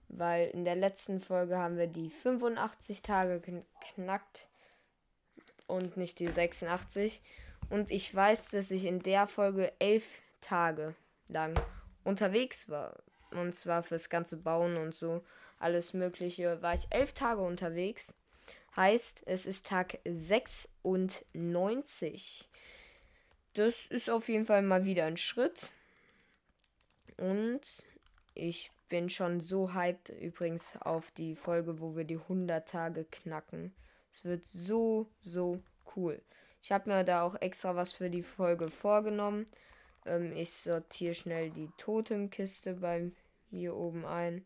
weil 0.08 0.50
in 0.50 0.66
der 0.66 0.76
letzten 0.76 1.22
Folge 1.22 1.58
haben 1.58 1.78
wir 1.78 1.88
die 1.88 2.10
85 2.10 3.02
Tage 3.02 3.40
geknackt 3.40 4.48
und 5.68 5.98
nicht 5.98 6.20
die 6.20 6.28
86. 6.28 7.22
Und 7.74 7.90
ich 7.90 8.14
weiß, 8.14 8.52
dass 8.52 8.70
ich 8.70 8.86
in 8.86 9.00
der 9.00 9.26
Folge 9.26 9.74
elf 9.80 10.22
Tage 10.42 10.94
lang 11.28 11.60
unterwegs 12.04 12.70
war. 12.70 13.02
Und 13.32 13.56
zwar 13.56 13.82
fürs 13.82 14.12
ganze 14.12 14.38
Bauen 14.38 14.78
und 14.78 14.94
so 14.94 15.24
alles 15.58 15.96
Mögliche 15.96 16.62
war 16.62 16.76
ich 16.76 16.86
elf 16.92 17.14
Tage 17.14 17.42
unterwegs. 17.42 18.14
Heißt, 18.76 19.24
es 19.26 19.48
ist 19.48 19.66
Tag 19.66 19.98
96. 20.06 22.48
Das 23.56 23.74
ist 23.90 24.08
auf 24.08 24.30
jeden 24.30 24.46
Fall 24.46 24.62
mal 24.62 24.86
wieder 24.86 25.06
ein 25.06 25.18
Schritt. 25.18 25.74
Und 27.18 27.88
ich 28.36 28.70
bin 28.88 29.10
schon 29.10 29.40
so 29.40 29.74
hyped 29.74 30.10
übrigens 30.10 30.78
auf 30.80 31.10
die 31.10 31.34
Folge, 31.34 31.80
wo 31.80 31.96
wir 31.96 32.04
die 32.04 32.20
100 32.20 32.70
Tage 32.70 33.06
knacken. 33.06 33.74
Es 34.12 34.26
wird 34.26 34.46
so, 34.46 35.10
so 35.24 35.64
cool. 35.96 36.22
Ich 36.64 36.72
habe 36.72 36.90
mir 36.90 37.04
da 37.04 37.24
auch 37.24 37.36
extra 37.42 37.76
was 37.76 37.92
für 37.92 38.10
die 38.10 38.24
Folge 38.24 38.70
vorgenommen. 38.70 39.46
Ähm, 40.06 40.32
ich 40.32 40.54
sortiere 40.54 41.14
schnell 41.14 41.50
die 41.50 41.70
Totemkiste 41.78 42.76
bei 42.76 43.12
mir 43.52 43.76
oben 43.76 44.06
ein. 44.06 44.46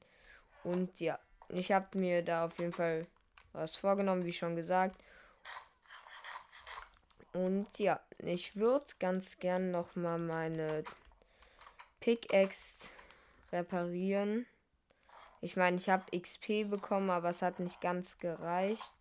Und 0.64 1.00
ja, 1.00 1.20
ich 1.50 1.72
habe 1.72 1.96
mir 1.96 2.24
da 2.24 2.46
auf 2.46 2.58
jeden 2.58 2.74
Fall 2.74 3.06
was 3.54 3.76
vorgenommen, 3.76 4.26
wie 4.26 4.34
schon 4.34 4.56
gesagt. 4.56 5.00
Und 7.34 7.68
ja, 7.78 8.00
ich 8.18 8.56
würde 8.56 8.88
ganz 8.98 9.38
gern 9.38 9.70
noch 9.70 9.96
mal 9.96 10.18
meine 10.18 10.84
Pickaxe 12.00 12.90
reparieren. 13.52 14.48
Ich 15.42 15.56
meine, 15.56 15.78
ich 15.78 15.88
habe 15.88 16.20
XP 16.20 16.68
bekommen, 16.68 17.12
aber 17.12 17.30
es 17.30 17.44
hat 17.44 17.60
nicht 17.60 17.80
ganz 17.80 18.18
gereicht. 18.18 18.92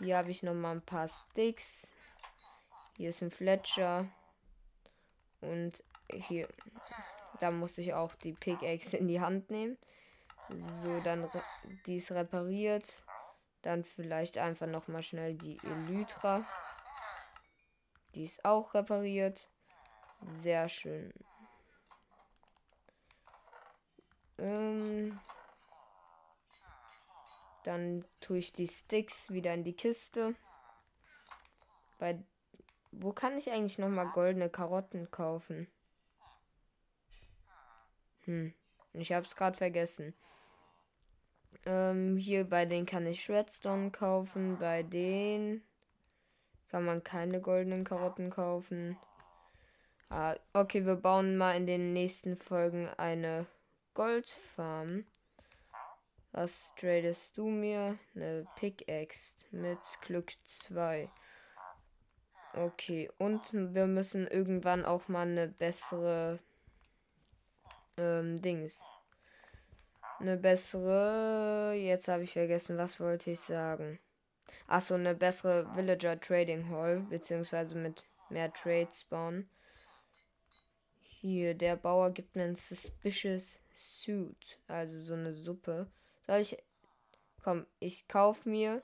Hier 0.00 0.18
habe 0.18 0.30
ich 0.30 0.42
noch 0.42 0.52
mal 0.52 0.72
ein 0.72 0.82
paar 0.82 1.08
Sticks. 1.08 1.90
Hier 2.96 3.10
ist 3.10 3.22
ein 3.22 3.30
Fletcher. 3.30 4.08
Und 5.40 5.84
hier, 6.10 6.48
da 7.40 7.50
muss 7.50 7.76
ich 7.78 7.92
auch 7.92 8.14
die 8.14 8.32
Pickaxe 8.32 8.96
in 8.96 9.08
die 9.08 9.20
Hand 9.20 9.50
nehmen. 9.50 9.76
So, 10.48 11.00
dann 11.00 11.28
die 11.86 11.96
ist 11.96 12.12
repariert. 12.12 13.04
Dann 13.62 13.84
vielleicht 13.84 14.38
einfach 14.38 14.66
noch 14.66 14.88
mal 14.88 15.02
schnell 15.02 15.34
die 15.34 15.58
Elytra. 15.62 16.44
Die 18.14 18.24
ist 18.24 18.44
auch 18.44 18.72
repariert. 18.72 19.50
Sehr 20.42 20.68
schön. 20.68 21.12
Ähm, 24.38 25.18
dann 27.64 28.04
tue 28.20 28.38
ich 28.38 28.52
die 28.52 28.68
Sticks 28.68 29.30
wieder 29.30 29.52
in 29.52 29.64
die 29.64 29.76
Kiste. 29.76 30.34
Bei 31.98 32.22
wo 32.98 33.12
kann 33.12 33.36
ich 33.36 33.50
eigentlich 33.50 33.78
noch 33.78 33.88
mal 33.88 34.06
goldene 34.06 34.48
Karotten 34.48 35.10
kaufen? 35.10 35.68
Hm, 38.24 38.54
ich 38.92 39.12
habe 39.12 39.26
es 39.26 39.36
gerade 39.36 39.56
vergessen. 39.56 40.14
Ähm, 41.64 42.16
hier 42.16 42.48
bei 42.48 42.64
denen 42.64 42.86
kann 42.86 43.06
ich 43.06 43.30
Redstone 43.30 43.90
kaufen. 43.90 44.58
Bei 44.58 44.82
denen 44.82 45.62
kann 46.68 46.84
man 46.84 47.04
keine 47.04 47.40
goldenen 47.40 47.84
Karotten 47.84 48.30
kaufen. 48.30 48.98
Ah, 50.08 50.36
okay, 50.52 50.86
wir 50.86 50.96
bauen 50.96 51.36
mal 51.36 51.56
in 51.56 51.66
den 51.66 51.92
nächsten 51.92 52.36
Folgen 52.36 52.88
eine 52.96 53.46
Goldfarm. 53.94 55.04
Was 56.32 56.72
tradest 56.76 57.36
du 57.36 57.48
mir? 57.48 57.98
Eine 58.14 58.46
Pickaxe 58.56 59.46
mit 59.50 59.80
Glück 60.02 60.32
2. 60.44 61.08
Okay, 62.56 63.10
und 63.18 63.52
wir 63.52 63.86
müssen 63.86 64.26
irgendwann 64.26 64.84
auch 64.84 65.08
mal 65.08 65.26
eine 65.26 65.48
bessere 65.48 66.38
ähm, 67.98 68.40
Dings 68.40 68.80
eine 70.18 70.36
bessere. 70.36 71.74
Jetzt 71.74 72.08
habe 72.08 72.24
ich 72.24 72.32
vergessen, 72.32 72.78
was 72.78 73.00
wollte 73.00 73.30
ich 73.30 73.40
sagen. 73.40 73.98
Achso, 74.66 74.94
eine 74.94 75.14
bessere 75.14 75.66
Villager 75.76 76.18
Trading 76.20 76.68
Hall, 76.70 77.00
beziehungsweise 77.08 77.76
mit 77.76 78.04
mehr 78.30 78.52
Trades 78.52 79.04
bauen. 79.04 79.48
Hier, 81.02 81.54
der 81.54 81.76
Bauer 81.76 82.10
gibt 82.10 82.36
mir 82.36 82.44
ein 82.44 82.56
Suspicious 82.56 83.58
Suit, 83.72 84.58
also 84.68 85.00
so 85.00 85.14
eine 85.14 85.32
Suppe. 85.32 85.86
Soll 86.26 86.40
ich. 86.40 86.56
Komm, 87.42 87.64
ich 87.78 88.08
kaufe 88.08 88.48
mir 88.48 88.82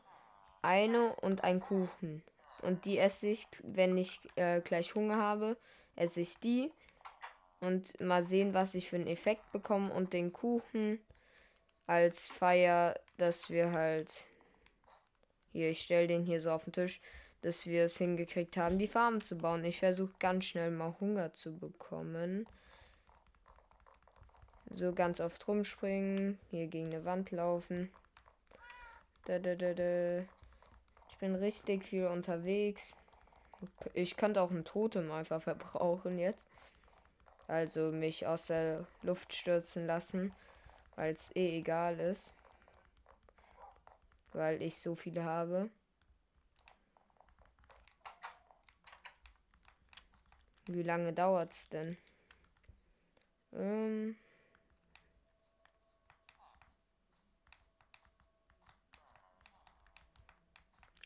eine 0.63 1.17
und 1.17 1.43
einen 1.43 1.61
Kuchen. 1.61 2.23
Und 2.63 2.85
die 2.85 2.99
esse 2.99 3.27
ich, 3.27 3.47
wenn 3.63 3.97
ich 3.97 4.21
äh, 4.37 4.61
gleich 4.61 4.95
Hunger 4.95 5.17
habe, 5.17 5.57
esse 5.97 6.21
ich 6.21 6.39
die. 6.39 6.71
Und 7.61 8.01
mal 8.01 8.27
sehen, 8.27 8.55
was 8.55 8.75
ich 8.75 8.89
für 8.89 8.97
einen 8.97 9.07
Effekt 9.07 9.53
bekomme. 9.53 9.93
Und 9.93 10.13
den 10.13 10.33
Kuchen 10.33 11.01
als 11.87 12.31
Feier, 12.31 12.99
dass 13.19 13.51
wir 13.51 13.73
halt 13.73 14.27
hier, 15.53 15.71
ich 15.71 15.83
stelle 15.83 16.09
den 16.09 16.25
hier 16.25 16.41
so 16.41 16.51
auf 16.51 16.65
den 16.65 16.73
Tisch, 16.73 17.01
dass 17.43 17.67
wir 17.67 17.85
es 17.85 17.99
hingekriegt 17.99 18.57
haben, 18.57 18.79
die 18.79 18.89
Farm 18.89 19.23
zu 19.23 19.37
bauen. 19.37 19.65
Ich 19.65 19.79
versuche 19.79 20.15
ganz 20.19 20.47
schnell 20.47 20.71
mal 20.71 20.97
Hunger 21.01 21.33
zu 21.35 21.57
bekommen. 21.59 22.47
So 24.71 24.95
ganz 24.95 25.21
oft 25.21 25.47
rumspringen, 25.47 26.39
hier 26.51 26.67
gegen 26.69 26.87
eine 26.87 27.05
Wand 27.05 27.31
laufen. 27.31 27.91
Da, 29.27 29.39
da, 29.39 29.55
da, 29.55 29.75
da. 29.75 30.25
Bin 31.23 31.37
richtig 31.37 31.85
viel 31.85 32.09
unterwegs. 32.09 32.97
Ich 33.95 34.17
könnte 34.17 34.43
auch 34.43 34.51
ein 34.51 34.65
Totem 34.65 35.13
einfach 35.13 35.41
verbrauchen 35.41 36.19
jetzt. 36.19 36.45
Also 37.47 37.93
mich 37.93 38.27
aus 38.27 38.47
der 38.47 38.87
Luft 39.03 39.33
stürzen 39.33 39.87
lassen 39.87 40.35
weil 40.97 41.15
es 41.15 41.35
eh 41.35 41.59
egal 41.59 41.99
ist. 42.01 42.33
Weil 44.33 44.63
ich 44.63 44.79
so 44.79 44.95
viele 44.95 45.25
habe. 45.25 45.71
Wie 50.67 50.83
lange 50.83 51.13
dauert 51.13 51.53
es 51.53 51.69
denn? 51.69 51.97
Ähm. 53.53 54.17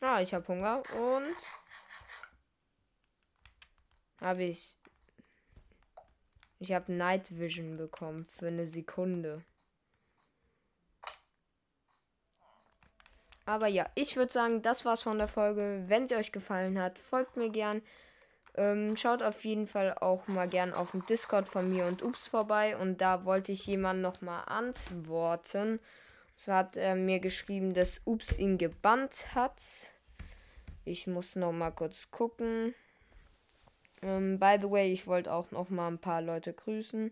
Ah, 0.01 0.21
ich 0.21 0.33
habe 0.33 0.47
Hunger 0.47 0.83
und 0.95 1.35
habe 4.21 4.43
ich 4.43 4.75
ich 6.59 6.71
habe 6.73 6.91
Night 6.91 7.37
Vision 7.37 7.77
bekommen 7.77 8.25
für 8.25 8.47
eine 8.47 8.65
Sekunde. 8.65 9.43
Aber 13.45 13.67
ja, 13.67 13.85
ich 13.95 14.17
würde 14.17 14.31
sagen, 14.31 14.61
das 14.61 14.83
war's 14.83 15.03
von 15.03 15.19
der 15.19 15.27
Folge. 15.27 15.83
Wenn 15.87 16.07
sie 16.07 16.15
euch 16.15 16.31
gefallen 16.31 16.81
hat, 16.81 16.99
folgt 16.99 17.37
mir 17.37 17.49
gern. 17.49 17.81
Ähm, 18.55 18.97
schaut 18.97 19.23
auf 19.23 19.45
jeden 19.45 19.67
Fall 19.67 19.93
auch 19.99 20.27
mal 20.27 20.49
gern 20.49 20.73
auf 20.73 20.91
dem 20.91 21.05
Discord 21.05 21.47
von 21.47 21.71
mir 21.71 21.85
und 21.85 22.03
Ups 22.03 22.27
vorbei. 22.27 22.75
Und 22.75 23.01
da 23.01 23.23
wollte 23.23 23.51
ich 23.51 23.65
jemand 23.65 24.01
nochmal 24.01 24.43
antworten. 24.47 25.79
So 26.39 26.53
hat 26.53 26.77
er 26.77 26.93
mir 26.93 27.19
geschrieben, 27.19 27.73
dass 27.73 28.01
Ups 28.05 28.37
ihn 28.37 28.59
gebannt 28.59 29.33
hat. 29.33 29.59
Ich 30.85 31.07
muss 31.07 31.35
nochmal 31.35 31.71
kurz 31.71 32.11
gucken. 32.11 32.75
Ähm, 34.03 34.39
by 34.39 34.57
the 34.61 34.69
way, 34.69 34.93
ich 34.93 35.07
wollte 35.07 35.33
auch 35.33 35.49
noch 35.49 35.69
mal 35.69 35.87
ein 35.87 35.97
paar 35.97 36.21
Leute 36.21 36.53
grüßen. 36.53 37.11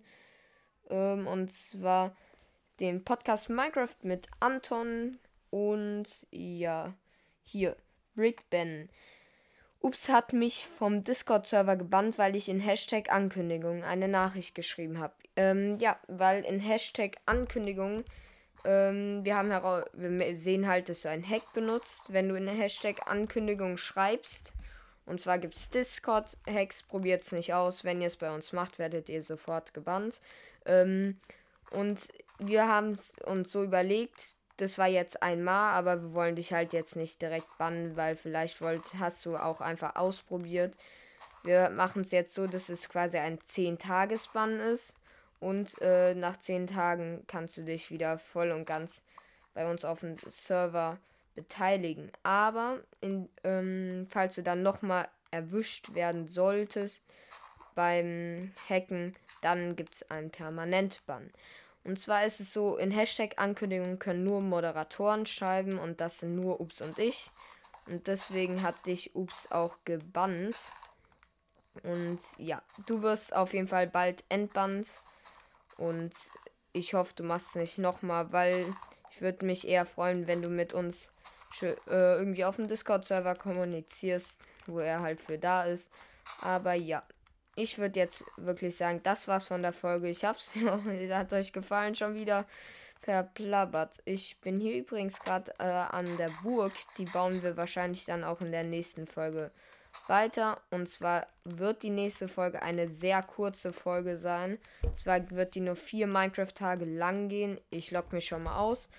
Ähm, 0.91 1.25
und 1.25 1.51
zwar 1.51 2.15
den 2.79 3.03
Podcast 3.03 3.49
Minecraft 3.49 3.95
mit 4.03 4.27
Anton 4.39 5.17
und 5.49 6.27
ja, 6.29 6.93
hier, 7.43 7.75
Rick 8.15 8.47
Ben. 8.51 8.89
Ups 9.79 10.07
hat 10.07 10.33
mich 10.33 10.67
vom 10.67 11.03
Discord-Server 11.03 11.77
gebannt, 11.77 12.19
weil 12.19 12.35
ich 12.35 12.47
in 12.47 12.59
Hashtag 12.59 13.11
Ankündigung 13.11 13.83
eine 13.83 14.07
Nachricht 14.07 14.53
geschrieben 14.53 14.99
habe. 14.99 15.15
Ähm, 15.35 15.79
ja, 15.79 15.99
weil 16.07 16.45
in 16.45 16.59
Hashtag 16.59 17.17
Ankündigung, 17.25 18.03
ähm, 18.63 19.23
wir 19.23 19.35
haben 19.35 19.49
wir 19.93 20.37
sehen 20.37 20.67
halt, 20.67 20.89
dass 20.89 21.01
du 21.01 21.09
ein 21.09 21.27
Hack 21.27 21.53
benutzt. 21.53 22.05
Wenn 22.09 22.29
du 22.29 22.35
in 22.35 22.47
Hashtag 22.47 23.07
Ankündigung 23.07 23.77
schreibst, 23.77 24.53
und 25.05 25.21
zwar 25.21 25.37
gibt 25.37 25.55
es 25.55 25.69
Discord-Hacks, 25.69 26.83
probiert 26.83 27.23
es 27.23 27.31
nicht 27.31 27.53
aus. 27.53 27.83
Wenn 27.83 28.01
ihr 28.01 28.07
es 28.07 28.17
bei 28.17 28.33
uns 28.33 28.53
macht, 28.53 28.79
werdet 28.79 29.09
ihr 29.09 29.21
sofort 29.21 29.73
gebannt. 29.73 30.19
Ähm, 30.65 31.19
und 31.71 32.07
wir 32.39 32.67
haben 32.67 32.97
uns 33.25 33.51
so 33.51 33.63
überlegt, 33.63 34.35
das 34.57 34.77
war 34.77 34.87
jetzt 34.87 35.21
einmal, 35.21 35.73
aber 35.73 36.01
wir 36.01 36.13
wollen 36.13 36.35
dich 36.35 36.53
halt 36.53 36.73
jetzt 36.73 36.95
nicht 36.95 37.21
direkt 37.21 37.57
bannen, 37.57 37.95
weil 37.97 38.15
vielleicht 38.15 38.61
wollt, 38.61 38.81
hast 38.99 39.25
du 39.25 39.35
auch 39.35 39.61
einfach 39.61 39.95
ausprobiert. 39.95 40.75
Wir 41.43 41.69
machen 41.69 42.01
es 42.01 42.11
jetzt 42.11 42.33
so, 42.33 42.47
dass 42.47 42.69
es 42.69 42.89
quasi 42.89 43.17
ein 43.17 43.39
10-Tages-Bann 43.39 44.59
ist. 44.59 44.95
Und 45.39 45.81
äh, 45.81 46.15
nach 46.15 46.39
10 46.39 46.67
Tagen 46.67 47.23
kannst 47.27 47.57
du 47.57 47.63
dich 47.63 47.91
wieder 47.91 48.17
voll 48.17 48.51
und 48.51 48.65
ganz 48.65 49.03
bei 49.53 49.69
uns 49.69 49.85
auf 49.85 49.99
dem 50.01 50.15
Server 50.17 50.97
beteiligen. 51.35 52.11
Aber 52.23 52.79
in, 53.01 53.29
ähm, 53.43 54.07
falls 54.09 54.35
du 54.35 54.43
dann 54.43 54.63
nochmal 54.63 55.07
erwischt 55.31 55.93
werden 55.93 56.27
solltest 56.27 57.01
beim 57.75 58.53
Hacken, 58.69 59.15
dann 59.41 59.75
gibt 59.75 59.95
es 59.95 60.09
einen 60.09 60.31
Permanentbann. 60.31 61.29
Und 61.83 61.99
zwar 61.99 62.25
ist 62.25 62.39
es 62.39 62.51
so, 62.51 62.77
in 62.77 62.89
Hashtag-Ankündigungen 62.89 63.99
können 63.99 64.23
nur 64.23 64.41
Moderatoren 64.41 65.25
schreiben 65.25 65.77
und 65.77 66.01
das 66.01 66.19
sind 66.19 66.35
nur 66.35 66.59
Ups 66.59 66.81
und 66.81 66.97
ich. 66.97 67.29
Und 67.87 68.07
deswegen 68.07 68.63
hat 68.63 68.85
dich 68.87 69.15
Ups 69.15 69.51
auch 69.51 69.77
gebannt. 69.85 70.55
Und 71.83 72.19
ja, 72.37 72.63
du 72.87 73.03
wirst 73.03 73.35
auf 73.35 73.53
jeden 73.53 73.67
Fall 73.67 73.85
bald 73.85 74.23
entbannt. 74.29 74.87
Und 75.77 76.13
ich 76.73 76.93
hoffe, 76.93 77.13
du 77.15 77.23
machst 77.23 77.49
es 77.49 77.55
nicht 77.55 77.77
nochmal, 77.77 78.31
weil 78.31 78.65
ich 79.11 79.21
würde 79.21 79.45
mich 79.45 79.67
eher 79.67 79.85
freuen, 79.85 80.27
wenn 80.27 80.41
du 80.41 80.49
mit 80.49 80.73
uns 80.73 81.09
äh, 81.61 81.75
irgendwie 81.87 82.45
auf 82.45 82.57
dem 82.57 82.67
Discord-Server 82.67 83.35
kommunizierst, 83.35 84.37
wo 84.67 84.79
er 84.79 85.01
halt 85.01 85.21
für 85.21 85.37
da 85.37 85.63
ist. 85.63 85.89
Aber 86.41 86.73
ja, 86.73 87.03
ich 87.55 87.77
würde 87.77 87.99
jetzt 87.99 88.23
wirklich 88.37 88.75
sagen, 88.75 89.01
das 89.03 89.27
war's 89.27 89.47
von 89.47 89.61
der 89.61 89.73
Folge. 89.73 90.09
Ich 90.09 90.25
hab's, 90.25 90.51
hat 91.09 91.33
euch 91.33 91.53
gefallen 91.53 91.95
schon 91.95 92.15
wieder 92.15 92.45
verplappert. 93.01 94.01
Ich 94.05 94.39
bin 94.41 94.59
hier 94.59 94.75
übrigens 94.75 95.19
gerade 95.19 95.53
äh, 95.59 95.63
an 95.63 96.05
der 96.17 96.29
Burg. 96.43 96.73
Die 96.97 97.05
bauen 97.05 97.41
wir 97.43 97.55
wahrscheinlich 97.55 98.05
dann 98.05 98.23
auch 98.23 98.41
in 98.41 98.51
der 98.51 98.63
nächsten 98.63 99.07
Folge 99.07 99.51
weiter. 100.07 100.61
Und 100.71 100.89
zwar 100.89 101.27
wird 101.43 101.83
die 101.83 101.89
nächste 101.89 102.27
Folge 102.27 102.61
eine 102.61 102.89
sehr 102.89 103.21
kurze 103.23 103.73
Folge 103.73 104.17
sein. 104.17 104.59
Und 104.81 104.97
zwar 104.97 105.29
wird 105.31 105.55
die 105.55 105.61
nur 105.61 105.75
vier 105.75 106.07
Minecraft-Tage 106.07 106.85
lang 106.85 107.29
gehen. 107.29 107.59
Ich 107.69 107.91
logge 107.91 108.15
mich 108.15 108.25
schon 108.25 108.43
mal 108.43 108.57
aus. 108.57 108.89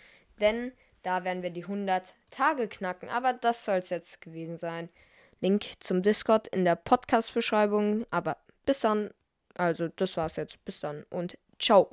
Denn 0.41 0.73
da 1.03 1.25
werden 1.25 1.43
wir 1.43 1.51
die 1.51 1.65
100 1.65 2.15
Tage 2.31 2.69
knacken. 2.69 3.09
Aber 3.09 3.33
das 3.33 3.65
soll 3.65 3.79
es 3.79 3.91
jetzt 3.91 4.21
gewesen 4.21 4.57
sein. 4.57 4.89
Link 5.41 5.65
zum 5.81 6.03
Discord 6.03 6.49
in 6.49 6.65
der 6.65 6.77
Podcast-Beschreibung. 6.77 8.07
Aber 8.11 8.39
bis 8.65 8.81
dann. 8.81 9.11
Also, 9.55 9.89
das 9.89 10.17
war's 10.17 10.37
jetzt. 10.37 10.65
Bis 10.65 10.81
dann 10.81 11.05
und 11.11 11.39
ciao. 11.59 11.91